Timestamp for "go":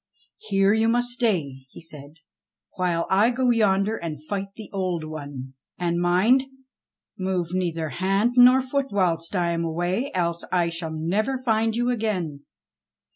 3.29-3.51